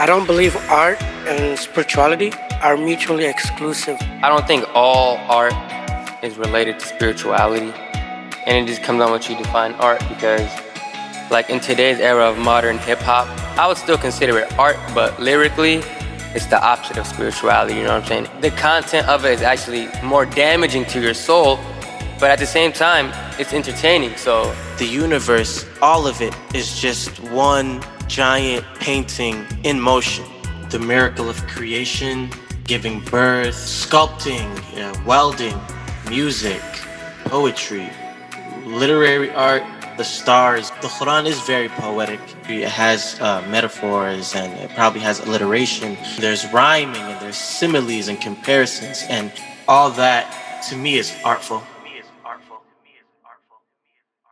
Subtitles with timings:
[0.00, 3.98] I don't believe art and spirituality are mutually exclusive.
[4.00, 5.52] I don't think all art
[6.24, 7.70] is related to spirituality.
[8.46, 10.48] And it just comes on what you define art because,
[11.30, 13.28] like in today's era of modern hip hop,
[13.58, 15.82] I would still consider it art, but lyrically,
[16.34, 18.40] it's the opposite of spirituality, you know what I'm saying?
[18.40, 21.58] The content of it is actually more damaging to your soul,
[22.20, 23.10] but at the same time,
[23.40, 24.54] it's entertaining, so.
[24.76, 30.26] The universe, all of it, is just one giant painting in motion.
[30.68, 32.28] The miracle of creation,
[32.64, 34.48] giving birth, sculpting,
[35.06, 35.58] welding,
[36.08, 36.60] music,
[37.24, 37.88] poetry,
[38.66, 39.62] literary art,
[39.96, 40.70] the stars.
[40.82, 42.20] The Quran is very poetic.
[42.48, 45.96] It has uh, metaphors and it probably has alliteration.
[46.18, 49.32] There's rhyming and there's similes and comparisons, and
[49.66, 50.24] all that
[50.68, 51.62] to me is artful.